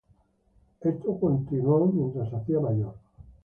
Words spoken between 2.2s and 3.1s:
se hacía mayor.